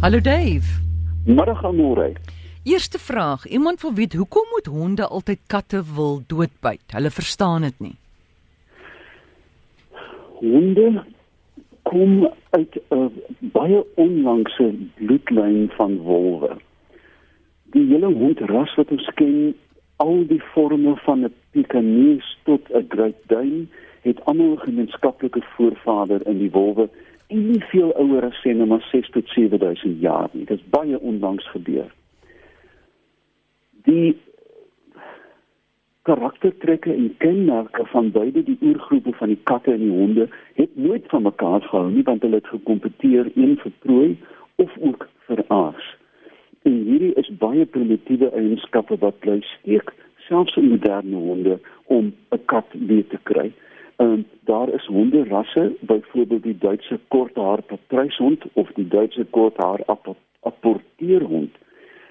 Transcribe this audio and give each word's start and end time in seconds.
Hallo 0.00 0.20
Dave. 0.20 0.80
Middag 1.26 1.64
Amore. 1.64 2.12
Eerste 2.62 2.98
vraag, 2.98 3.46
iemand 3.46 3.80
wil 3.80 3.92
weet 3.94 4.12
hoekom 4.12 4.46
moet 4.50 4.66
honde 4.66 5.06
altyd 5.06 5.38
katte 5.46 5.82
wil 5.94 6.22
doodbyt? 6.26 6.82
Hulle 6.86 7.10
verstaan 7.10 7.62
dit 7.62 7.74
nie. 7.78 7.96
Honde 10.38 11.04
kom 11.82 12.30
uit 12.50 12.78
'n 12.90 13.10
baie 13.38 13.84
onlangse 13.94 14.74
bloedlyn 14.94 15.70
van 15.76 15.96
wolwe. 15.96 16.56
Die 17.62 17.86
hele 17.86 18.12
hondras 18.12 18.74
wat 18.74 18.90
ons 18.90 19.10
ken, 19.14 19.54
al 19.96 20.26
die 20.26 20.42
forme 20.54 20.96
van 20.96 21.24
'n 21.24 21.34
Pekingese 21.50 22.36
tot 22.42 22.70
'n 22.70 22.86
Great 22.88 23.18
Dane, 23.26 23.66
het 24.00 24.24
almal 24.24 24.52
'n 24.52 24.58
gemeenskaplike 24.58 25.42
voorvader 25.56 26.26
in 26.26 26.38
die 26.38 26.50
wolwe 26.50 26.88
en 27.28 27.44
nie 27.50 27.60
veel 27.70 27.92
ouer 28.00 28.24
as 28.28 28.40
sê 28.42 28.54
net 28.56 28.68
maar 28.68 28.84
6 28.90 29.10
tot 29.16 29.28
7000 29.34 30.00
jaar 30.00 30.30
nie. 30.32 30.46
Dit 30.48 30.60
is 30.60 30.70
baie 30.72 31.00
onlangs 31.00 31.48
gebeur. 31.52 31.90
Die 33.88 34.16
karaktertrekke 36.08 36.92
en 36.94 37.12
kenmerke 37.20 37.84
van 37.92 38.10
beide 38.10 38.42
die 38.44 38.56
oergroepe 38.62 39.12
van 39.20 39.32
die 39.34 39.40
katte 39.50 39.74
en 39.74 39.84
die 39.84 39.92
honde 39.92 40.28
het 40.56 40.76
nooit 40.76 41.04
van 41.12 41.26
mekaar 41.28 41.60
gehou 41.68 41.90
nie 41.92 42.04
want 42.08 42.24
hulle 42.24 42.40
het 42.40 42.52
gekompeteer 42.54 43.28
een 43.34 43.56
vir 43.62 43.74
prooi 43.84 44.10
of 44.64 44.72
ook 44.80 45.08
vir 45.28 45.44
aas. 45.52 45.94
En 46.64 46.80
hierdie 46.88 47.12
is 47.20 47.28
baie 47.42 47.66
primitiewe 47.76 48.30
eienskappe 48.40 48.96
wat 49.04 49.20
bly 49.24 49.40
steek 49.58 49.92
selfs 50.28 50.56
in 50.60 50.72
moderne 50.72 51.20
honde 51.28 51.58
om 51.84 52.12
'n 52.32 52.44
kat 52.44 52.66
weer 52.72 53.06
te 53.12 53.20
kry. 53.22 53.52
Ehm 53.98 54.22
daar 54.40 54.68
is 54.68 54.86
honderrasse, 54.86 55.72
byvoorbeeld 55.80 56.42
die 56.42 56.58
Duitse 56.58 56.98
korthaar 57.08 57.62
patryshond 57.62 58.44
of 58.52 58.70
die 58.72 58.88
Duitse 58.88 59.24
korthaar 59.30 59.80
apporteerhond 60.40 61.50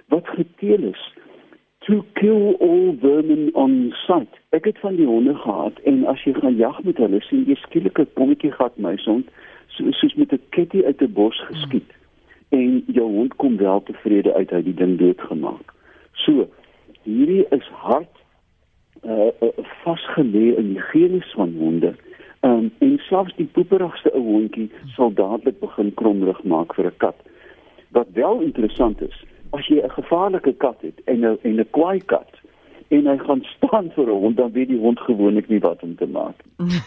wat 0.07 0.27
geteel 0.27 0.83
is 0.83 1.13
to 1.79 2.03
kill 2.13 2.55
all 2.59 2.97
vermin 2.99 3.49
on 3.53 3.93
sight. 4.05 4.39
Ek 4.49 4.65
het 4.67 4.79
van 4.79 4.95
die 4.95 5.05
honde 5.05 5.35
gehad 5.35 5.79
en 5.79 6.05
as 6.05 6.23
jy 6.23 6.33
gaan 6.33 6.55
jag 6.55 6.83
met 6.83 6.97
hulle, 6.97 7.21
sien 7.21 7.45
jy 7.47 7.55
skielik 7.55 7.99
'n 7.99 8.11
kommetjie 8.19 8.51
gat 8.51 8.77
muisond 8.77 9.31
so, 9.67 9.91
soos 9.91 10.15
met 10.15 10.33
'n 10.33 10.41
ketty 10.49 10.83
uit 10.83 11.01
'n 11.01 11.13
bos 11.13 11.39
geskiet. 11.47 11.91
Hmm. 12.49 12.59
En 12.59 12.83
jou 12.87 13.07
hond 13.11 13.35
kom 13.35 13.57
wel 13.57 13.83
tevrede 13.83 14.33
uit 14.33 14.51
uit 14.51 14.63
die 14.63 14.73
ding 14.73 14.97
doodgemaak. 14.97 15.73
So, 16.11 16.49
hierdie 17.03 17.45
is 17.49 17.67
hard 17.71 18.16
uh, 19.03 19.31
vasgelê 19.83 20.55
in 20.57 20.73
die 20.73 20.81
genes 20.91 21.31
van 21.35 21.53
honde. 21.59 21.95
Um, 22.41 22.71
en 22.79 22.97
selfs 23.09 23.35
die 23.35 23.49
poeperigste 23.53 24.11
ou 24.13 24.23
hondjie 24.23 24.69
sal 24.95 25.13
dadelik 25.13 25.59
begin 25.59 25.93
kromrig 25.93 26.43
maak 26.43 26.75
vir 26.75 26.85
'n 26.85 26.97
kat. 26.97 27.17
Wat 27.91 28.07
wel 28.13 28.41
interessant 28.41 29.01
is, 29.01 29.17
as 29.51 29.67
jy 29.67 29.81
'n 29.81 29.89
gevaarlike 29.89 30.53
kat 30.53 30.81
het 30.81 31.01
en 31.05 31.25
'n 31.25 31.37
en 31.41 31.59
'n 31.59 31.69
kwaai 31.71 31.99
kat 32.05 32.29
en 32.89 33.07
hy 33.07 33.17
gaan 33.17 33.43
staan 33.55 33.91
vir 33.95 34.07
'n 34.07 34.21
hond 34.21 34.37
dan 34.37 34.51
weet 34.51 34.67
die 34.67 34.79
hond 34.79 34.99
gewoonlik 34.99 35.47
nie 35.49 35.59
wat 35.59 35.83
om 35.83 35.95
te 35.95 36.07
maak 36.07 36.35
nie. 36.45 36.81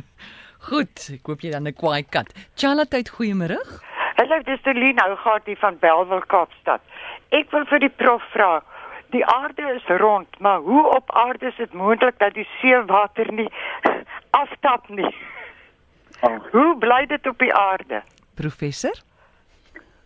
Goed, 0.68 1.08
ek 1.12 1.22
koop 1.22 1.40
jy 1.40 1.50
dan 1.50 1.68
'n 1.68 1.72
kwaai 1.72 2.02
kat. 2.02 2.28
Charlotte, 2.54 3.10
goeiemôre. 3.16 3.60
Hallo, 4.16 4.36
dis 4.44 4.62
Delina, 4.62 5.08
hoe 5.08 5.16
gaan 5.16 5.40
dit 5.44 5.58
van 5.58 5.76
Belwel 5.80 6.20
Kaapstad? 6.26 6.80
Ek 7.28 7.50
wil 7.50 7.64
vir 7.64 7.78
die 7.78 7.94
prof 8.02 8.22
vra. 8.32 8.62
Die 9.10 9.24
aarde 9.26 9.74
is 9.74 9.86
rond, 9.98 10.38
maar 10.38 10.58
hoe 10.58 10.86
op 10.96 11.10
aarde 11.12 11.46
is 11.46 11.56
dit 11.56 11.72
moontlik 11.72 12.18
dat 12.18 12.34
die 12.34 12.48
seewater 12.60 13.32
nie 13.32 13.48
aftap 14.42 14.88
nie? 14.88 15.14
Ach. 16.20 16.50
Hoe 16.50 16.76
bly 16.78 17.06
dit 17.06 17.26
op 17.26 17.38
die 17.38 17.54
aarde? 17.54 18.02
Professor? 18.34 18.94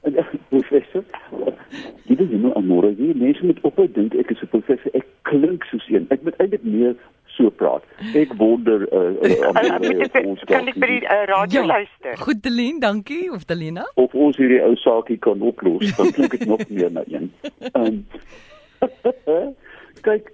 professor. 0.48 1.04
Dit 2.04 2.20
is 2.20 2.30
nou 2.30 2.52
amore, 2.54 2.92
jy 2.96 3.12
mense 3.18 3.44
moet 3.44 3.60
ophou 3.64 3.86
dink 3.92 4.14
ek 4.14 4.30
is 4.30 4.42
'n 4.42 4.52
professor. 4.52 4.90
Ek 4.94 5.06
klink 5.22 5.64
soos 5.64 5.88
een. 5.88 6.06
Ek 6.10 6.22
moet 6.22 6.36
eintlik 6.38 6.62
meer 6.62 6.94
so 7.36 7.50
praat. 7.50 7.84
Ek 8.14 8.32
wonder 8.38 8.86
uh, 8.98 9.12
uh, 9.20 10.26
ons 10.28 10.44
kan 10.48 10.68
ek 10.70 10.78
by 10.78 10.90
die 10.92 11.02
uh, 11.02 11.24
radio 11.30 11.64
ja, 11.64 11.66
luister. 11.66 12.16
Goed 12.20 12.42
Delien, 12.42 12.80
dankie 12.80 13.32
of 13.32 13.44
Delina. 13.44 13.88
Of 14.00 14.14
ons 14.14 14.38
hierdie 14.40 14.62
ou 14.62 14.74
saakie 14.76 15.18
kan 15.18 15.42
oplos. 15.42 15.96
Dan 15.96 16.12
klink 16.12 16.36
dit 16.38 16.46
nog 16.46 16.68
meer 16.68 16.92
na 16.92 17.02
een. 17.10 17.32
Um, 17.72 18.04
kyk 20.06 20.32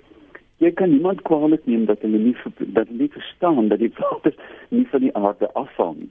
jy 0.60 0.70
kan 0.76 0.90
niemand 0.92 1.22
kwaadlik 1.22 1.64
neem 1.64 1.86
dat 1.88 2.02
hulle 2.04 2.18
nie 2.18 2.36
dat 2.58 2.88
hulle 2.88 2.98
nie 2.98 3.12
verstaan 3.12 3.68
dat 3.68 3.78
die 3.78 3.92
water 3.96 4.34
nie 4.68 4.86
van 4.90 5.00
die 5.00 5.14
aarde 5.16 5.52
afval 5.52 5.94
nie. 5.98 6.10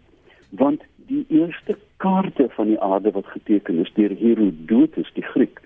Want 0.49 0.81
die 1.09 1.25
eerste 1.27 1.77
kaarte 1.97 2.47
van 2.55 2.67
die 2.73 2.79
aarde 2.79 3.11
wat 3.11 3.29
geteken 3.35 3.79
is 3.83 3.91
deur 3.93 4.15
Herodotus 4.17 5.11
die 5.13 5.23
Griek 5.23 5.61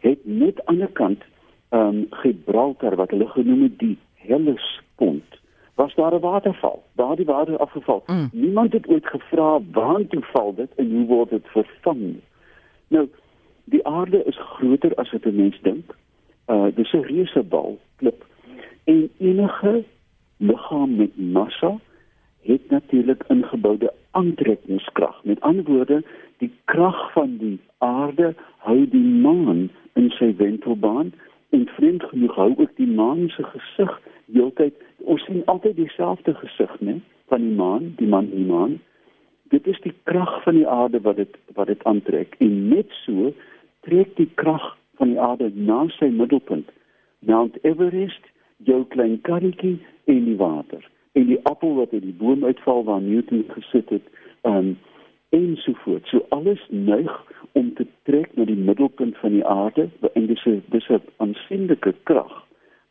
het 0.00 0.26
net 0.26 0.60
aan 0.66 0.82
die 0.82 0.92
kant 0.92 1.22
ehm 1.68 1.86
um, 1.86 2.06
Gibraltar 2.10 2.96
wat 2.96 3.10
hulle 3.10 3.28
genoem 3.28 3.62
het 3.62 3.78
die 3.78 3.98
Hellespont. 4.26 5.40
Was 5.74 5.94
daar 5.94 6.14
'n 6.14 6.20
waterval? 6.20 6.82
Daar 6.92 7.16
die 7.16 7.24
water 7.24 7.56
afgeval. 7.58 8.02
Mm. 8.06 8.28
niemand 8.32 8.72
het 8.72 8.86
ooit 8.86 9.06
gevra 9.06 9.60
waartoe 9.72 10.22
val 10.22 10.54
dit 10.54 10.70
en 10.76 10.90
hoe 10.90 11.06
word 11.06 11.30
dit 11.30 11.46
vervang? 11.46 12.14
Nou 12.88 13.08
die 13.64 13.86
aarde 13.86 14.24
is 14.24 14.38
groter 14.38 14.94
as 14.94 15.10
wat 15.12 15.24
'n 15.24 15.36
mens 15.36 15.60
dink 15.62 15.94
uh 16.48 16.68
dis 16.74 16.92
'n 16.92 17.06
reuse 17.08 17.42
bal 17.42 17.78
klip 17.96 18.24
en 18.84 19.10
enige 19.18 19.84
liggaam 20.36 20.96
met 20.96 21.16
massa 21.16 21.78
het 22.42 22.70
natuurlik 22.70 23.24
ingeboude 23.28 23.92
aantrekkingskrag. 24.10 25.24
Met 25.24 25.40
ander 25.40 25.64
woorde, 25.64 26.02
die 26.38 26.52
krag 26.64 27.12
van 27.12 27.36
die 27.36 27.60
aarde 27.78 28.34
hou 28.58 28.88
die 28.88 29.04
maan 29.04 29.70
in 29.92 30.10
sy 30.10 30.34
wentelbaan 30.36 31.12
en 31.50 31.66
vreemd 31.76 32.02
genoeg 32.02 32.34
hou 32.34 32.52
ook 32.56 32.76
die 32.76 32.90
maan 32.90 33.28
se 33.28 33.42
gesig 33.42 34.00
heeltyd. 34.32 34.74
Ons 34.98 35.24
sien 35.24 35.42
altyd 35.46 35.76
dieselfde 35.76 36.34
gesig, 36.34 36.76
né, 36.80 37.00
van 37.28 37.40
die 37.40 37.56
maan, 37.56 37.92
die 37.96 38.08
maan, 38.08 38.30
die 38.30 38.44
maan. 38.44 38.78
Dit 39.52 39.66
is 39.66 39.80
die 39.80 39.94
krag 40.02 40.42
van 40.42 40.54
die 40.54 40.68
aarde 40.68 41.00
wat 41.00 41.16
dit 41.16 41.36
wat 41.54 41.66
dit 41.66 41.84
aantrek 41.84 42.34
en 42.38 42.68
net 42.68 42.90
so 43.04 43.32
trek 43.86 44.16
die 44.16 44.30
krag 44.34 44.73
van 45.04 45.12
die 45.12 45.20
aarde 45.20 45.50
na 45.54 45.82
sy 45.98 46.08
middelpunt. 46.08 46.70
Mount 47.28 47.56
Everest, 47.62 48.24
jou 48.64 48.84
klein 48.88 49.18
karretjie 49.26 49.76
en 50.08 50.24
die 50.24 50.36
water 50.40 50.80
en 51.14 51.26
die 51.28 51.38
appel 51.46 51.74
wat 51.76 51.92
uit 51.92 52.02
die 52.02 52.16
boom 52.18 52.44
uitval 52.44 52.80
waar 52.88 53.02
Newton 53.04 53.44
gesit 53.52 53.92
het 53.92 54.06
um, 54.48 54.72
en 55.36 55.50
so 55.60 55.76
voort. 55.84 56.08
So 56.08 56.24
alles 56.34 56.62
neig 56.70 57.12
om 57.52 57.68
te 57.76 57.84
trek 58.08 58.32
na 58.34 58.48
die 58.48 58.56
middelpunt 58.56 59.20
van 59.20 59.36
die 59.36 59.44
aarde 59.44 59.90
en 60.14 60.26
dis 60.26 60.46
'n 60.46 60.62
dis 60.72 60.88
'n 60.88 61.02
aansienlike 61.16 61.94
krag 62.08 62.34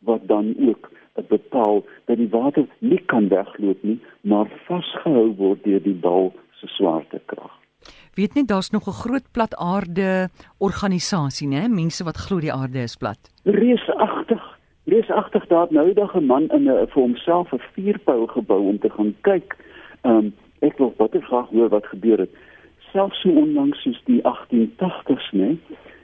wat 0.06 0.22
dan 0.28 0.54
ook 0.68 0.90
bepaal 1.28 1.84
dat 2.04 2.16
die 2.16 2.30
water 2.30 2.66
nie 2.78 3.02
kan 3.06 3.28
wegloop 3.28 3.82
nie, 3.82 3.98
maar 4.20 4.48
vasgehou 4.66 5.34
word 5.36 5.64
deur 5.64 5.82
die 5.82 5.98
bal 6.06 6.32
se 6.60 6.66
swaartekrag. 6.66 7.53
Weet 8.14 8.34
net 8.34 8.48
daar's 8.48 8.70
nog 8.70 8.86
'n 8.86 9.00
groot 9.04 9.26
plat 9.32 9.56
aarde 9.56 10.28
organisasie, 10.58 11.48
né? 11.48 11.68
Mense 11.68 12.04
wat 12.04 12.16
glo 12.16 12.40
die 12.40 12.52
aarde 12.52 12.78
is 12.78 12.96
plat. 12.96 13.18
Reusagtig 13.42 14.54
leesagtig 14.84 15.46
daar 15.46 15.66
nou 15.70 15.92
dag 15.92 16.14
'n 16.14 16.26
man 16.26 16.48
in 16.48 16.68
'n 16.68 16.86
vir 16.86 17.02
homself 17.02 17.52
'n 17.52 17.60
vuurpyl 17.72 18.26
gebou 18.26 18.68
om 18.68 18.78
te 18.78 18.90
gaan 18.90 19.14
kyk. 19.20 19.56
Ehm 20.00 20.16
um, 20.16 20.34
ek 20.58 20.78
wil 20.78 20.94
baie 20.96 21.20
graag 21.20 21.48
hoor 21.48 21.68
wat 21.68 21.86
gebeur 21.86 22.18
het. 22.18 22.30
Selfs 22.92 23.20
so 23.20 23.28
onlangs 23.28 23.82
soos 23.82 24.02
die 24.04 24.20
1880s, 24.22 25.32
né, 25.32 25.56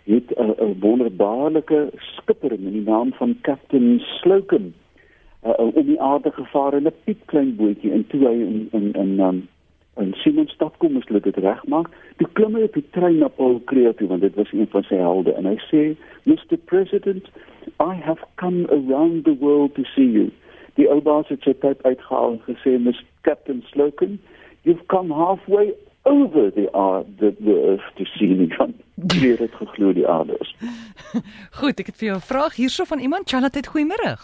het 0.04 0.28
'n 0.36 0.54
uh, 0.62 0.74
wonderbaarlike 0.80 1.90
skipper 1.96 2.50
met 2.50 2.72
die 2.72 2.82
naam 2.82 3.12
van 3.12 3.38
Captain 3.40 4.00
Slocum 4.00 4.74
uh, 5.44 5.50
uh, 5.58 5.76
om 5.76 5.86
die 5.86 6.00
aarde 6.00 6.30
gevaar 6.30 6.74
in 6.74 6.86
'n 6.86 6.94
piepklein 7.04 7.56
bootjie 7.56 7.92
en 7.92 8.06
toe 8.06 8.26
hy 8.26 8.34
in 8.34 8.68
in 8.72 8.92
in 8.92 9.20
um, 9.20 9.48
en 10.00 10.12
Simonstad 10.22 10.76
kom 10.78 10.92
moes 10.96 11.06
hulle 11.08 11.20
dit 11.20 11.36
regmaak. 11.44 11.90
Toe 12.16 12.28
klim 12.38 12.56
hy 12.56 12.64
op 12.68 12.76
die 12.78 12.86
trein 12.96 13.18
na 13.20 13.28
Paul 13.28 13.60
Kruger 13.70 13.94
toe 13.98 14.08
want 14.10 14.24
dit 14.24 14.36
was 14.40 14.52
een 14.52 14.68
van 14.72 14.86
sy 14.88 14.98
helde 15.00 15.34
en 15.36 15.48
hy 15.48 15.56
sê, 15.68 15.82
"Mr 16.24 16.56
President, 16.72 17.28
I 17.80 17.94
have 17.94 18.24
come 18.42 18.66
around 18.78 19.24
the 19.24 19.36
world 19.40 19.74
to 19.74 19.84
see 19.94 20.10
you." 20.10 20.30
Die 20.74 20.88
ou 20.88 21.00
baas 21.00 21.28
het 21.28 21.42
sy 21.42 21.52
tyd 21.52 21.82
uitgehaal 21.82 22.32
en 22.32 22.42
gesê, 22.48 22.78
"Mr 22.78 23.04
Captain 23.22 23.62
Slocum, 23.70 24.20
you've 24.62 24.86
come 24.86 25.14
halfway 25.14 25.74
over 26.04 26.50
the 26.52 26.68
earth, 26.74 27.06
the, 27.18 27.34
the 27.44 27.56
earth 27.70 27.94
to 27.96 28.04
see 28.04 28.34
me." 28.34 28.48
Van 28.58 28.74
hier 29.12 29.38
het 29.38 29.54
geglo 29.54 29.92
die 29.92 30.08
aarde 30.08 30.36
is. 30.38 30.54
Goed, 31.60 31.80
ek 31.80 31.86
het 31.86 31.96
vir 31.96 32.08
jou 32.08 32.16
'n 32.16 32.30
vraag 32.32 32.54
hierso 32.54 32.84
van 32.84 32.98
iemand, 32.98 33.28
Charlotte, 33.28 33.68
goeiemôre. 33.68 34.16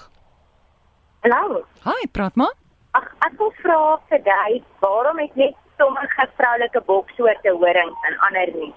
Hallo. 1.20 1.64
Hi, 1.84 2.06
praat 2.12 2.34
maar. 2.34 2.55
Ag, 2.90 3.06
ek 3.19 3.34
wil 3.38 3.52
vra 3.62 3.99
vir 4.08 4.20
jy, 4.25 4.62
waarom 4.81 5.19
het 5.19 5.34
net 5.34 5.55
sommige 5.76 6.28
vroulike 6.37 6.82
boksoorte 6.87 7.50
horings 7.61 8.08
en 8.08 8.19
ander 8.28 8.52
nie. 8.55 8.73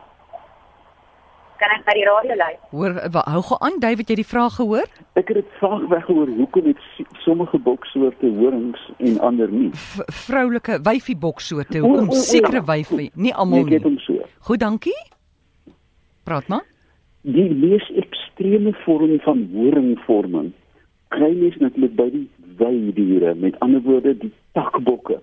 Kan 1.60 1.74
ek 1.76 1.84
by 1.84 1.96
die 1.98 2.06
radio 2.08 2.36
lui? 2.40 2.54
Hoor, 2.72 2.94
hou 3.34 3.42
gou 3.50 3.58
aan, 3.68 3.80
David, 3.84 4.12
jy 4.12 4.16
die 4.22 4.28
vraag 4.28 4.56
gehoor? 4.56 4.86
Ek 5.20 5.28
het 5.28 5.42
dit 5.42 5.58
vraag 5.60 5.84
weggehoor, 5.92 6.32
hoekom 6.38 6.70
het 6.72 6.86
sommige 7.26 7.60
boksoorte 7.66 8.32
horings 8.38 8.86
en 8.98 9.20
ander 9.28 9.52
nie? 9.52 9.68
V 9.76 10.08
vroulike 10.24 10.80
wyfie 10.88 11.18
boksoorte, 11.20 11.84
hoekom 11.84 12.14
sekere 12.16 12.64
wyfie, 12.64 13.10
nie 13.16 13.36
almal 13.36 13.68
nie. 13.68 13.76
Ek 13.76 13.84
het 13.84 13.90
hom 13.90 14.00
so. 14.06 14.30
Goed, 14.48 14.64
dankie. 14.64 14.96
Praat 16.24 16.48
maar. 16.48 16.64
Die 17.28 17.50
mees 17.52 17.84
ekstreme 18.00 18.72
vorm 18.86 19.18
van 19.26 19.44
horingvorming 19.52 20.54
kry 21.12 21.34
mens 21.36 21.58
natuurlik 21.58 21.96
by 21.98 22.08
die 22.14 22.28
weidiere, 22.60 23.34
met 23.36 23.58
ander 23.66 23.82
woorde 23.84 24.14
die 24.22 24.32
takbokke 24.56 25.18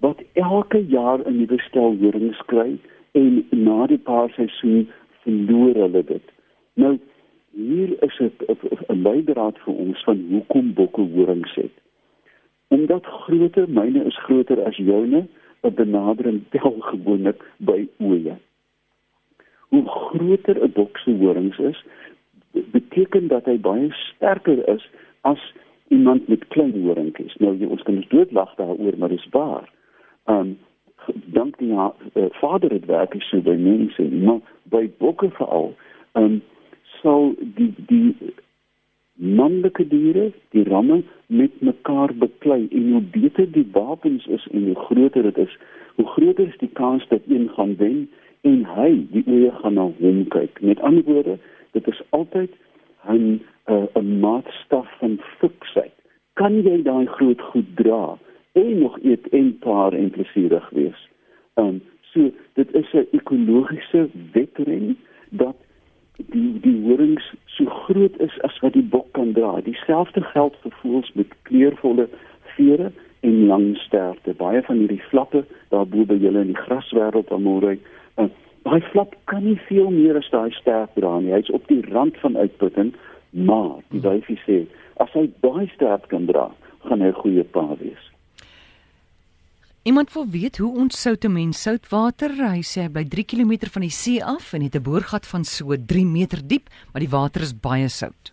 wat 0.00 0.22
elke 0.32 0.86
jaar 0.86 1.18
'n 1.24 1.36
nuwe 1.36 1.58
stel 1.58 1.96
horings 2.00 2.42
kry 2.46 2.78
en 3.12 3.46
na 3.50 3.86
die 3.86 3.98
paarseisoen 3.98 4.88
verloor 5.22 5.74
hulle 5.74 6.04
dit. 6.04 6.26
Nou 6.74 6.98
hier 7.52 8.02
is 8.02 8.20
'n 8.20 9.02
leidraad 9.02 9.58
vir 9.58 9.74
ons 9.74 10.04
van 10.04 10.26
hoekom 10.30 10.74
bokke 10.74 11.00
horings 11.14 11.54
het. 11.54 11.74
Omdat 12.68 13.06
groter 13.06 13.68
myne 13.68 14.04
is 14.04 14.18
groter 14.18 14.64
as 14.64 14.76
joune, 14.76 15.26
'n 15.62 15.74
benadering 15.74 16.42
tel 16.50 16.76
gewoonlik 16.78 17.42
by 17.56 17.88
oeye. 18.00 18.36
Hoe 19.68 19.86
groter 19.88 20.62
'n 20.62 20.72
bok 20.72 20.98
se 20.98 21.10
horings 21.10 21.58
is, 21.58 21.84
beteken 22.52 23.28
dat 23.28 23.44
hy 23.44 23.58
baie 23.58 23.92
sterker 23.92 24.68
is 24.68 24.88
as 25.20 25.52
iemand 25.88 26.28
met 26.28 26.48
klein 26.48 26.82
horingkies. 26.82 27.36
Nou 27.36 27.56
jy 27.56 27.66
ons 27.66 27.82
kan 27.82 27.96
ons 27.96 28.08
doodlag 28.08 28.54
daaroor, 28.54 28.98
maar 28.98 29.08
dis 29.08 29.28
waar. 29.30 29.68
Um 30.28 30.58
dank 31.32 31.56
die 31.58 31.72
uh, 31.72 31.90
vader 32.40 32.70
het 32.70 32.84
werk 32.84 33.14
so 33.22 33.40
by 33.40 33.56
mense, 33.56 34.02
maar 34.02 34.40
by 34.68 34.84
bokke 35.00 35.30
veral, 35.38 35.72
um 36.12 36.42
sal 37.00 37.32
die 37.56 37.72
die 37.88 38.34
manlike 39.18 39.86
diere, 39.88 40.28
die 40.54 40.64
ramme 40.68 41.00
met 41.26 41.60
mekaar 41.64 42.12
beklei 42.14 42.68
en 42.68 42.92
hoe 42.92 43.02
beter 43.14 43.48
die 43.52 43.66
wapens 43.72 44.26
is 44.26 44.46
en 44.52 44.68
hoe 44.68 44.76
groter 44.84 45.22
dit 45.22 45.38
is, 45.46 45.56
hoe 45.96 46.06
groter 46.06 46.46
is 46.46 46.60
die 46.60 46.70
kans 46.78 47.08
dat 47.08 47.24
een 47.26 47.48
gaan 47.56 47.74
wen 47.80 48.04
en 48.46 48.62
hy 48.76 48.90
die 49.14 49.24
oë 49.26 49.50
gaan 49.62 49.74
na 49.80 49.88
hom 49.98 50.22
kyk. 50.34 50.60
Met 50.60 50.80
ander 50.80 51.02
woorde, 51.08 51.38
dit 51.72 51.88
is 51.88 52.02
altyd 52.10 52.52
'n 53.08 53.40
uh, 53.66 53.86
'n 53.96 54.18
maatstaf 54.20 54.88
van 54.98 55.18
fiksheid. 55.40 55.94
Kan 56.32 56.62
jy 56.62 56.82
daai 56.82 57.06
groot 57.06 57.40
goed 57.40 57.76
dra 57.76 58.18
en 58.58 58.78
nog 58.78 58.98
eet 59.02 59.28
en 59.28 59.52
paar 59.64 59.92
en 59.92 60.10
plesierig 60.10 60.70
wees? 60.80 61.06
Ehm 61.54 61.78
um, 61.78 61.80
so 62.12 62.30
dit 62.54 62.74
is 62.74 62.92
'n 62.92 63.06
ekologiese 63.10 64.08
wetren 64.32 64.96
dat 65.30 65.56
die 66.16 66.60
die 66.60 66.78
horings 66.82 67.34
so 67.46 67.64
groot 67.64 68.20
is 68.20 68.40
as 68.40 68.58
wat 68.60 68.72
die 68.72 68.88
bok 68.94 69.12
kan 69.12 69.32
dra. 69.32 69.60
Dieselfde 69.60 70.20
geld 70.20 70.56
vir 70.62 70.74
voëls 70.82 71.12
met 71.14 71.36
kleurvolle 71.42 72.08
vere 72.56 72.90
en 73.20 73.46
lang 73.46 73.76
sterte. 73.76 74.34
Baie 74.34 74.62
van 74.62 74.76
hierdie 74.82 75.02
flappe 75.10 75.44
daarbo 75.68 76.04
by 76.04 76.18
julle 76.18 76.40
in 76.40 76.52
die 76.52 76.62
graswêreld 76.66 77.30
aan 77.34 77.42
môre. 77.46 77.76
Uh, 78.16 78.28
daai 78.66 78.80
flap 78.90 79.14
kan 79.30 79.44
nie 79.44 79.58
veel 79.68 79.90
meer 79.90 80.16
as 80.16 80.30
daai 80.34 80.50
stert 80.58 80.94
dra 80.98 81.18
nie. 81.20 81.34
Hy's 81.34 81.50
op 81.54 81.66
die 81.70 81.82
rand 81.90 82.18
van 82.24 82.36
uitputting, 82.36 82.94
maar 83.30 83.78
die 83.94 84.02
wyfie 84.04 84.40
sê 84.46 84.62
as 85.02 85.12
hy 85.14 85.28
baie 85.44 85.68
stert 85.74 86.08
kan 86.10 86.26
dra, 86.26 86.48
gaan 86.88 87.02
hy 87.04 87.12
goeie 87.14 87.44
pa 87.54 87.68
wees. 87.78 88.04
Iemand 89.88 90.12
wil 90.12 90.26
weet 90.30 90.58
hoe 90.58 90.76
ons 90.76 91.00
soute 91.00 91.28
mens 91.32 91.62
soutwater. 91.62 92.32
Hy 92.36 92.60
sê 92.60 92.82
hy 92.84 92.88
bly 92.92 93.04
3 93.08 93.22
km 93.30 93.70
van 93.72 93.84
die 93.86 93.94
see 93.94 94.18
af 94.20 94.50
en 94.52 94.66
het 94.66 94.74
'n 94.76 94.84
boorgat 94.84 95.24
van 95.26 95.44
so 95.48 95.76
3 95.92 96.04
meter 96.04 96.40
diep, 96.44 96.66
maar 96.92 97.00
die 97.00 97.14
water 97.14 97.40
is 97.40 97.54
baie 97.68 97.88
sout. 97.88 98.32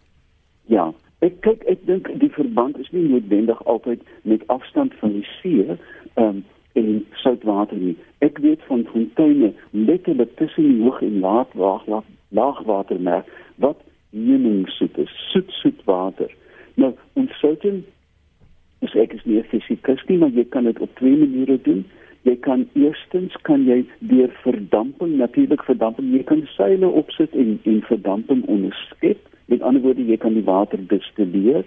Ja, 0.67 0.91
ek 1.21 1.39
kyk 1.47 1.63
ek 1.63 1.85
dink 1.85 2.11
die 2.19 2.29
verband 2.39 2.75
is 2.77 2.91
nie 2.91 3.07
noodwendig 3.07 3.63
altyd 3.65 4.01
met 4.23 4.43
afstand 4.47 4.93
van 4.99 5.13
die 5.13 5.27
see 5.39 5.77
um, 6.15 6.43
en 6.73 7.05
soutwater 7.23 7.77
nie. 7.77 7.95
Ek 8.19 8.37
weet 8.37 8.61
van 8.67 8.83
fonteine 8.91 9.53
letterlik 9.71 10.35
tussen 10.35 10.81
hoog 10.81 11.01
en 11.01 11.19
laag 11.19 11.47
laag 11.53 12.03
laagwatermerk 12.29 13.31
wat 13.55 13.79
heuningsoet 14.11 14.97
is, 14.97 15.11
soet 15.31 15.49
soet 15.61 15.83
water. 15.85 16.31
Nou, 16.75 16.93
ons 17.13 17.39
soute 17.39 17.79
Dus 18.85 18.93
ek 19.01 19.13
is 19.17 19.23
nie 19.25 19.39
'n 19.41 19.49
fisikus 19.49 20.01
nie, 20.07 20.17
maar 20.17 20.29
jy 20.29 20.43
kan 20.53 20.63
dit 20.63 20.79
op 20.79 20.95
twee 20.95 21.17
maniere 21.17 21.57
doen. 21.61 21.85
Jy 22.21 22.35
kan 22.35 22.67
eerstens 22.73 23.33
kan 23.41 23.65
jy 23.65 23.85
deur 23.99 24.29
verdamping, 24.43 25.17
natuurlik 25.17 25.63
verdamping, 25.63 26.11
jy 26.13 26.23
kan 26.23 26.43
seile 26.57 26.87
opsit 26.87 27.33
en 27.33 27.59
en 27.63 27.81
verdamping 27.81 28.45
onderskep. 28.45 29.17
Met 29.45 29.61
ander 29.61 29.81
woorde, 29.81 30.05
jy 30.05 30.17
kan 30.17 30.33
die 30.33 30.43
water 30.43 30.79
destilleer. 30.87 31.63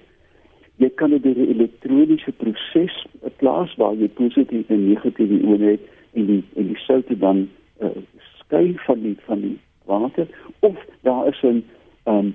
Jy 0.76 0.91
kan 0.94 1.11
dit 1.11 1.23
deur 1.23 1.38
'n 1.38 1.50
elektroniese 1.55 2.32
proses 2.32 3.06
plaas 3.37 3.75
waar 3.76 3.94
jy 3.94 4.09
positiewe 4.09 4.65
en 4.69 4.88
negatiewe 4.88 5.41
ione 5.41 5.70
het 5.70 5.81
en 6.15 6.26
die 6.26 6.43
en 6.55 6.67
die 6.67 6.79
soutte 6.87 7.19
dan 7.19 7.49
uh, 7.82 7.91
skei 8.38 8.75
van 8.87 9.03
die 9.03 9.17
van 9.26 9.41
die 9.41 9.59
water 9.85 10.26
of 10.61 10.76
daar 11.03 11.26
is 11.26 11.43
'n 11.43 11.65
um, 12.06 12.35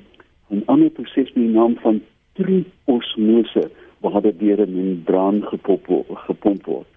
'n 0.49 0.63
ander 0.65 0.89
proses 0.89 1.33
met 1.33 1.43
die 1.45 1.55
naam 1.55 1.75
van 1.75 2.01
triosmose 2.33 3.69
dit 4.11 4.39
deur 4.39 4.59
'n 4.67 4.75
membraan 4.75 5.41
gepomp 5.43 5.87
gepomp 6.27 6.65
word. 6.65 6.87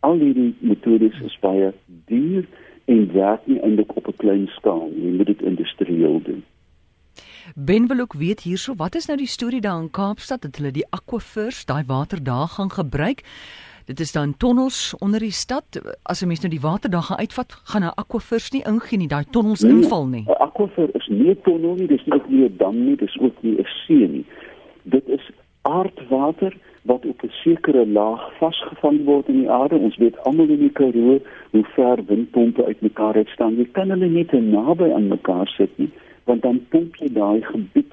Al 0.00 0.18
hierdie 0.18 0.54
metodes 0.58 1.20
is 1.20 1.38
baie 1.40 1.72
duur 1.86 2.44
en 2.84 3.12
werk 3.12 3.46
nie 3.46 3.60
eintlik 3.60 3.96
op 3.96 4.08
'n 4.08 4.16
klein 4.16 4.46
skaal 4.46 4.90
nie. 4.94 5.04
Jy 5.04 5.16
moet 5.16 5.26
dit 5.26 5.42
industrieel 5.42 6.22
doen. 6.22 6.44
Ben 7.54 7.86
wil 7.86 8.00
ook 8.00 8.12
weet 8.12 8.40
hierso, 8.40 8.74
wat 8.74 8.94
is 8.94 9.06
nou 9.06 9.18
die 9.18 9.26
storie 9.26 9.60
daar 9.60 9.80
in 9.80 9.90
Kaapstad 9.90 10.42
dat 10.42 10.56
hulle 10.56 10.70
die 10.70 10.86
aquifers, 10.90 11.64
daai 11.64 11.84
water 11.86 12.22
daar 12.22 12.48
gaan 12.48 12.70
gebruik? 12.70 13.22
Dit 13.86 14.00
is 14.00 14.12
dan 14.12 14.36
tonnels 14.36 14.94
onder 14.98 15.20
die 15.20 15.30
stad. 15.30 15.64
As 16.02 16.22
'n 16.22 16.26
mens 16.26 16.40
nou 16.40 16.50
die 16.50 16.60
water 16.60 16.90
daar 16.90 17.02
gaan 17.02 17.18
uitvat, 17.18 17.52
gaan 17.64 17.82
'n 17.82 17.94
aquifers 17.94 18.50
nie 18.50 18.64
ingaan 18.64 18.98
nie, 18.98 19.08
daai 19.08 19.24
tonnels 19.30 19.60
nee, 19.60 19.72
inval 19.72 20.06
nie. 20.06 20.24
'n 20.26 20.42
Aquifer 20.42 20.88
is 20.94 21.06
nie 21.08 21.30
'n 21.30 21.40
tonnel 21.42 21.74
nie, 21.74 21.86
dis 21.86 22.04
nie 22.04 22.14
ook 22.14 22.28
nie 22.28 22.44
'n 22.44 22.56
dam 22.56 22.84
nie, 22.84 22.96
dis 22.96 23.18
ook 23.20 23.42
nie 23.42 23.58
'n 23.58 23.66
see 23.86 24.08
nie. 24.08 24.24
Dit 24.82 25.08
is 25.08 25.30
aardwater 25.66 26.56
wat 26.82 27.06
op 27.06 27.22
'n 27.22 27.30
sekere 27.44 27.86
laag 27.86 28.22
vasgevang 28.38 29.04
word 29.04 29.28
in 29.28 29.38
die 29.40 29.50
aarde. 29.50 29.76
Ons 29.76 29.96
weet 29.96 30.18
almal 30.18 30.48
in 30.48 30.64
die 30.66 30.76
Karoo 30.78 31.18
hoe 31.50 31.64
ver 31.64 31.98
windpompe 32.06 32.64
uitmekaar 32.64 33.14
uit 33.14 33.28
staan. 33.28 33.56
Jy 33.56 33.68
kan 33.72 33.90
hulle 33.90 34.06
nie 34.06 34.24
te 34.24 34.40
naby 34.40 34.92
aan 34.92 35.08
mekaar 35.08 35.48
sit 35.48 35.78
nie, 35.78 35.90
want 36.24 36.42
dan 36.42 36.66
pomp 36.68 36.96
jy 36.96 37.12
daai 37.12 37.42
gebied 37.42 37.92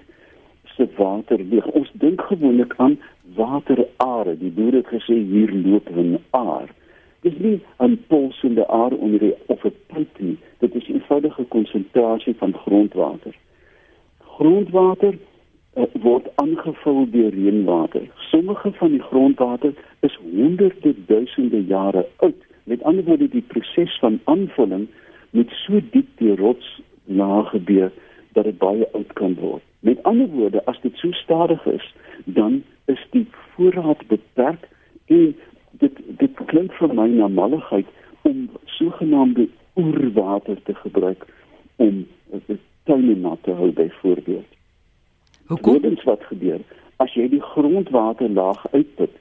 se 0.76 0.88
water 0.98 1.50
weg. 1.50 1.66
Ons 1.66 1.92
dink 1.94 2.22
gewoonlik 2.22 2.74
aan 2.78 3.00
waterare. 3.36 4.38
Die 4.38 4.52
boere 4.52 4.78
het 4.78 4.88
gesê 4.88 5.16
hier 5.32 5.52
loop 5.66 5.90
'n 5.90 6.18
aar. 6.30 6.70
Dit 7.22 7.34
is 7.34 7.40
nie 7.40 7.62
'n 7.80 8.04
pulsende 8.08 8.68
aar 8.68 8.92
onder 8.92 9.20
die 9.20 9.36
of 9.46 9.66
'n 9.66 9.76
pyp 9.88 10.20
nie. 10.20 10.38
Dit 10.60 10.76
is 10.76 10.88
'n 10.88 10.94
eenvoudige 10.94 11.44
konsentrasie 11.44 12.36
van 12.36 12.54
grondwater. 12.54 13.36
Grondwater 14.18 15.18
word 15.74 16.28
aangevul 16.36 17.08
deur 17.10 17.32
reënwater. 17.34 18.06
Sommige 18.30 18.72
van 18.72 18.92
die 18.92 19.02
grondwater 19.02 19.74
is 20.00 20.18
honderde 20.22 20.96
duisende 21.08 21.64
jare 21.66 22.06
oud. 22.16 22.46
Met 22.64 22.84
ander 22.84 23.04
woorde, 23.04 23.30
die 23.30 23.46
proses 23.48 23.98
van 24.00 24.20
aanvulling 24.24 24.88
moet 25.30 25.52
so 25.66 25.80
diep 25.92 26.08
deur 26.18 26.38
rotslaag 26.38 27.50
gebeur 27.50 27.92
dat 28.34 28.44
dit 28.44 28.58
baie 28.58 28.88
oud 28.92 29.14
kan 29.14 29.34
word. 29.40 29.64
Met 29.80 30.04
ander 30.04 30.28
woorde, 30.28 30.66
as 30.66 30.80
dit 30.82 30.96
so 30.98 31.12
stadig 31.12 31.66
is, 31.66 31.94
dan 32.26 32.64
is 32.86 33.02
die 33.12 33.28
voorraad 33.56 34.08
beperk 34.08 34.70
en 35.06 35.36
dit 35.82 36.00
dit 36.22 36.46
klink 36.46 36.74
vir 36.80 36.94
my 36.94 37.08
na 37.10 37.28
malligheid 37.28 37.90
om 38.22 38.50
sogenaamde 38.78 39.48
oerwater 39.76 40.62
te 40.64 40.74
gebruik 40.74 41.26
om 41.76 42.06
dit 42.48 42.60
tuine 42.84 43.16
nat 43.16 43.42
te 43.44 43.52
hou 43.52 43.72
byvoorbeeld. 43.72 44.50
Hoekom? 45.54 45.82
Dit 45.82 46.04
wat 46.10 46.24
gebeur 46.30 46.62
as 47.02 47.14
jy 47.18 47.26
die 47.32 47.42
grondwaterlaag 47.42 48.62
uitput, 48.72 49.12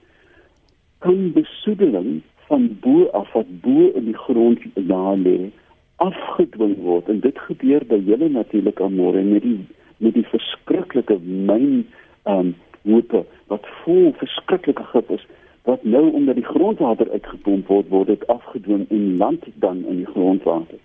kan 1.03 1.33
besoedeling 1.35 2.21
van 2.47 2.69
bo 2.81 3.09
af 3.17 3.33
wat 3.33 3.49
bo 3.65 3.89
in 3.99 4.05
die 4.11 4.19
grond 4.27 4.61
lê 4.75 5.51
afgedwing 5.97 6.77
word 6.83 7.09
en 7.09 7.21
dit 7.21 7.39
gebeur 7.49 7.85
by 7.91 7.99
julle 8.07 8.29
natuurlik 8.29 8.81
aan 8.83 8.97
môre 8.99 9.23
met 9.27 9.45
die 9.47 9.59
met 10.03 10.17
die 10.19 10.27
verskriklike 10.31 11.19
myn 11.23 11.85
um 12.31 12.55
hoope 12.89 13.23
wat 13.53 13.69
vol 13.83 14.11
verskriklike 14.23 14.85
gif 14.95 15.13
is 15.17 15.27
wat 15.69 15.85
nou 15.85 16.05
onder 16.19 16.35
die 16.35 16.47
grondwater 16.47 17.11
uitgepomp 17.11 17.71
word 17.71 17.93
word 17.95 18.11
dit 18.11 18.27
afgedwing 18.35 18.89
en 18.91 19.05
land 19.19 19.47
dan 19.65 19.85
in 19.87 20.03
die 20.03 20.11
grondwater. 20.11 20.81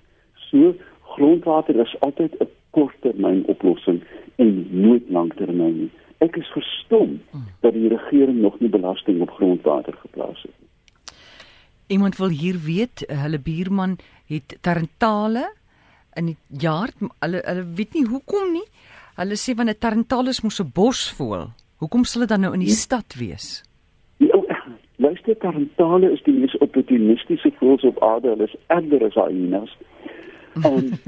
So 0.50 0.76
grondwater 1.16 1.80
is 1.86 1.96
altyd 2.06 2.38
'n 2.42 2.50
korttermyn 2.78 3.44
oplossing 3.54 4.04
en 4.38 4.54
nooit 4.70 5.10
langtermyn 5.10 5.78
nie. 5.82 5.92
Ek 6.22 6.38
is 6.38 6.50
verstom 6.54 7.18
dat 7.66 7.74
die 7.74 7.90
regering 7.90 8.40
nog 8.42 8.58
nie 8.62 8.70
belasting 8.74 9.22
op 9.26 9.34
grondwater 9.38 9.98
geplaas 10.06 10.42
het 10.46 10.54
nie. 10.54 10.68
Iemand 11.88 12.18
wil 12.20 12.34
hier 12.36 12.58
weet, 12.66 13.06
hulle 13.08 13.40
buurman 13.40 13.96
het 14.28 14.58
tarantale 14.62 15.46
in 16.20 16.34
die 16.34 16.38
jaar, 16.60 16.92
hulle 17.24 17.40
hulle 17.46 17.64
weet 17.78 17.94
nie 17.96 18.04
hoekom 18.10 18.52
nie. 18.58 18.66
Hulle 19.16 19.38
sê 19.40 19.56
want 19.56 19.70
'n 19.70 19.80
tarantale 19.80 20.30
is 20.30 20.44
mos 20.44 20.60
'n 20.60 20.72
bosvoël. 20.74 21.48
Hoekom 21.78 22.04
sal 22.04 22.22
dit 22.22 22.30
dan 22.30 22.42
nou 22.42 22.54
in 22.54 22.60
die 22.60 22.70
stad 22.70 23.16
wees? 23.16 23.64
Die 24.18 24.34
ou 24.34 24.44
luister 24.96 25.38
tarantale 25.38 26.12
is 26.12 26.24
die 26.24 26.34
mees 26.34 26.58
opportunistiese 26.58 27.52
voëls 27.60 27.84
op 27.84 28.04
aarde. 28.04 28.30
Hulle 28.30 28.44
is 28.44 28.56
erger 28.68 29.06
as 29.06 29.14
hyenas. 29.14 29.78
En 30.66 31.00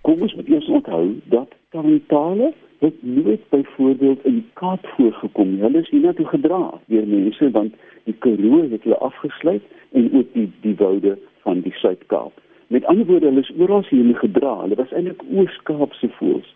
kom 0.00 0.20
ons 0.20 0.34
moet 0.34 0.48
eers 0.48 0.68
onthou 0.68 1.20
dat 1.24 1.54
Tarantale 1.70 2.52
het 2.80 3.02
nooit 3.02 3.48
byvoorbeeld 3.48 4.24
in 4.24 4.34
die 4.34 4.50
Kaap 4.52 4.86
voorgekom 4.96 5.50
nie. 5.50 5.60
Hulle 5.60 5.78
is 5.78 5.90
hiernatoe 5.90 6.26
gedra 6.26 6.62
deur 6.86 7.06
mense 7.06 7.50
want 7.50 7.74
die 8.04 8.14
Karoo 8.18 8.62
het 8.70 8.82
hulle 8.82 8.98
afgesluit 8.98 9.62
en 9.92 10.12
ook 10.12 10.32
die 10.32 10.48
die 10.60 10.76
woude 10.76 11.18
van 11.44 11.60
die 11.60 11.72
Suid-Kaap. 11.72 12.32
Met 12.66 12.84
ander 12.84 13.06
woorde, 13.06 13.26
hulle 13.26 13.40
is 13.40 13.52
oral 13.58 13.84
hierheen 13.88 14.16
gedra. 14.16 14.60
Hulle 14.60 14.74
was 14.78 14.92
eintlik 14.92 15.22
Oos-Kaapse 15.34 16.08
voëls. 16.18 16.54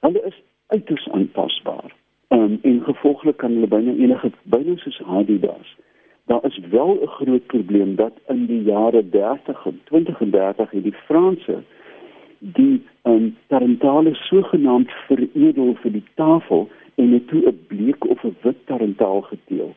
Hulle 0.00 0.22
is 0.26 0.38
uiters 0.66 1.08
aanpasbaar. 1.08 1.94
Um, 2.28 2.58
en 2.62 2.80
gevolglik 2.82 3.36
kan 3.36 3.52
hulle 3.54 3.68
byna 3.70 3.92
enige 3.92 4.32
byna 4.42 4.76
soos 4.76 4.98
Adidas. 5.06 5.76
Daar 6.26 6.44
is 6.48 6.58
wel 6.70 6.98
'n 7.02 7.06
groot 7.06 7.46
probleem 7.46 7.94
dat 7.94 8.12
in 8.28 8.46
die 8.46 8.62
jare 8.62 9.08
30 9.08 9.66
en 9.66 9.80
20 9.84 10.20
en 10.20 10.30
30 10.30 10.70
het 10.70 10.82
die 10.82 10.98
Franse 11.06 11.62
die 12.42 12.82
um, 13.02 13.36
tarentale 13.46 14.14
sogenaamd 14.14 14.90
veredel 15.06 15.74
vir 15.82 15.92
die 15.92 16.04
tafel 16.14 16.68
en 16.94 17.12
het 17.12 17.28
toe 17.28 17.42
'n 17.46 17.58
bleek 17.66 18.08
of 18.08 18.24
'n 18.24 18.36
wit 18.42 18.66
tarentaal 18.66 19.20
geteel. 19.20 19.74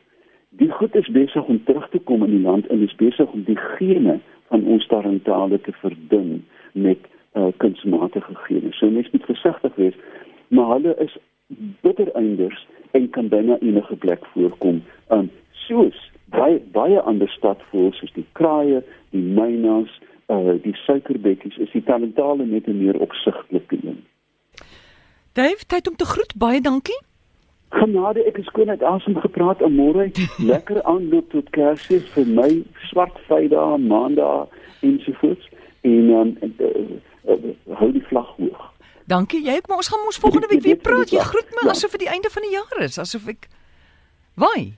Die 0.49 0.71
goed 0.71 0.95
is 0.95 1.07
besig 1.07 1.45
om 1.45 1.63
terug 1.63 1.89
te 1.89 1.99
kom 1.99 2.23
in 2.23 2.31
die 2.31 2.45
land 2.47 2.67
en 2.67 2.81
is 2.81 2.95
besig 2.95 3.31
om 3.31 3.43
die 3.43 3.57
gene 3.57 4.19
van 4.47 4.65
ons 4.65 4.87
tarentale 4.87 5.61
te 5.61 5.71
verdun 5.71 6.45
met 6.71 6.97
uh, 7.33 7.47
kunsmatige 7.57 8.35
gene. 8.35 8.71
So 8.71 8.89
mens 8.89 9.11
moet 9.11 9.25
versigtig 9.25 9.75
wees, 9.75 9.93
maar 10.47 10.71
hulle 10.71 10.95
is 10.99 11.17
bittereinders 11.81 12.67
en 12.91 13.09
kan 13.09 13.27
byna 13.27 13.57
enige 13.59 13.95
plek 13.95 14.25
voorkom. 14.25 14.83
Um 15.09 15.29
soos 15.51 16.11
baie 16.25 16.59
baie 16.71 16.99
ander 17.01 17.29
stadvoëls 17.29 17.97
soos 17.97 18.13
die 18.13 18.25
kraaie, 18.31 18.83
die 19.09 19.21
mynas, 19.21 19.91
uh 20.27 20.55
die 20.63 20.75
suikerbekkies 20.85 21.57
is 21.57 21.71
die 21.71 21.83
talentale 21.83 22.45
net 22.45 22.67
'n 22.67 22.77
meer 22.77 22.99
opsigtelike 22.99 23.77
een. 23.83 24.03
Dave, 25.33 25.65
tyd 25.67 25.87
om 25.87 25.95
te 25.95 26.05
groet. 26.05 26.33
Baie 26.37 26.61
dankie. 26.61 27.01
Genade, 27.69 28.23
ek 28.23 28.37
is 28.37 28.45
skoon 28.45 28.69
uit 28.69 28.83
asem 28.83 29.15
gepraat 29.19 29.61
en 29.61 29.75
môre 29.75 30.11
lekker 30.51 30.83
aanloop 30.83 31.29
tot 31.29 31.49
Kersfees 31.49 32.07
vir 32.15 32.25
my 32.25 32.63
swart 32.89 33.19
Vrydag, 33.27 33.77
Maandag 33.77 34.47
ensovoorts 34.79 35.49
en 35.81 36.09
um, 36.09 36.37
uh, 36.41 36.49
uh, 36.59 37.35
uh, 37.35 37.75
hou 37.75 37.91
die 37.91 38.05
vlag 38.07 38.29
hoog. 38.37 38.71
Dankie. 39.05 39.43
Jy 39.45 39.59
ek 39.59 39.67
maar 39.67 39.77
ons 39.77 39.87
gaan 39.87 40.05
ons 40.05 40.17
volgende 40.17 40.47
week 40.47 40.63
weer 40.63 40.81
praat. 40.81 41.11
Jy 41.11 41.19
groet 41.19 41.51
my 41.51 41.67
ja. 41.67 41.75
asof 41.75 41.91
dit 41.91 41.99
die 41.99 42.09
einde 42.09 42.29
van 42.29 42.41
die 42.41 42.55
jaar 42.55 42.81
is, 42.81 42.97
asof 42.97 43.27
ek 43.27 43.49
Waai. 44.35 44.75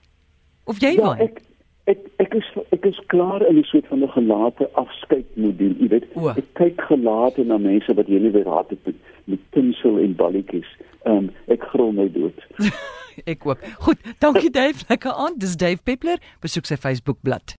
Of 0.70 0.82
jy 0.84 0.94
ja, 0.98 1.01
waai? 1.01 1.22
Ek 1.25 1.39
ek 1.88 2.03
ek 2.24 2.36
is 2.36 2.48
ek 2.75 2.86
is 2.89 3.00
klaar 3.13 3.41
in 3.48 3.60
'n 3.60 3.63
soort 3.63 3.88
van 3.88 4.03
'n 4.03 4.12
gelate 4.15 4.70
afskeidmodel. 4.74 5.74
Jy 5.79 5.88
weet, 5.88 6.06
o. 6.15 6.29
ek 6.29 6.48
kyk 6.53 6.82
gelate 6.82 7.44
na 7.44 7.58
mense 7.58 7.94
wat 7.94 8.08
jy 8.08 8.20
nie 8.20 8.32
weer 8.32 8.44
raad 8.44 8.70
het 8.70 8.86
met, 8.86 8.96
met 9.25 9.39
tinsel 9.51 9.98
en 9.98 10.15
balletjies. 10.15 10.70
Ehm 11.06 11.17
um, 11.17 11.29
ek 11.48 11.63
grol 11.72 11.91
my 11.91 12.12
dood. 12.12 12.38
ek 13.34 13.46
ook. 13.46 13.60
Goed, 13.79 14.00
dankie 14.20 14.50
Dave. 14.50 14.84
Lekker 14.89 15.12
aan. 15.12 15.34
Dis 15.38 15.56
Dave 15.56 15.82
Peppler. 15.84 16.20
Besoek 16.41 16.65
sy 16.65 16.75
Facebook 16.75 17.17
bladsy. 17.22 17.56